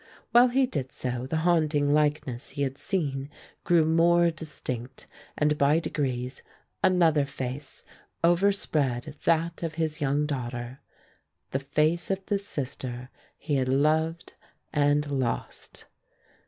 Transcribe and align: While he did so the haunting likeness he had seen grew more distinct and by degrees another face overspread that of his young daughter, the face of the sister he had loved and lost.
While 0.31 0.47
he 0.47 0.65
did 0.65 0.91
so 0.91 1.27
the 1.27 1.37
haunting 1.45 1.93
likeness 1.93 2.49
he 2.49 2.63
had 2.63 2.79
seen 2.79 3.29
grew 3.63 3.85
more 3.85 4.31
distinct 4.31 5.05
and 5.37 5.59
by 5.59 5.77
degrees 5.77 6.41
another 6.83 7.23
face 7.23 7.85
overspread 8.23 9.15
that 9.25 9.61
of 9.61 9.75
his 9.75 10.01
young 10.01 10.25
daughter, 10.25 10.79
the 11.51 11.59
face 11.59 12.09
of 12.09 12.25
the 12.25 12.39
sister 12.39 13.11
he 13.37 13.57
had 13.57 13.67
loved 13.67 14.33
and 14.73 15.05
lost. 15.07 15.85